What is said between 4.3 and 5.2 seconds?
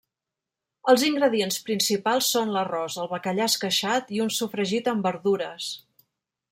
sofregit amb